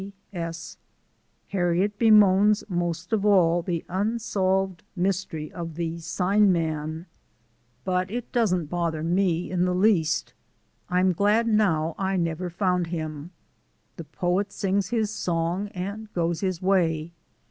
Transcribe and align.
P. 0.01 0.13
S. 0.33 0.79
Harriet 1.49 1.99
bemoans 1.99 2.63
most 2.67 3.13
of 3.13 3.23
all 3.23 3.61
the 3.61 3.85
unsolved 3.87 4.81
mystery 4.95 5.51
of 5.53 5.75
the 5.75 5.99
sign 5.99 6.51
man. 6.51 7.05
But 7.85 8.09
it 8.09 8.31
doesn't 8.31 8.65
bother 8.65 9.03
me 9.03 9.51
in 9.51 9.63
the 9.65 9.75
least. 9.75 10.33
I'm 10.89 11.11
glad 11.13 11.45
now 11.47 11.93
I 11.99 12.17
never 12.17 12.49
found 12.49 12.87
him. 12.87 13.29
The 13.97 14.05
poet 14.05 14.51
sings 14.51 14.87
his 14.87 15.11
song 15.11 15.67
and 15.67 16.11
goes 16.13 16.39
his 16.41 16.63
way. 16.63 17.11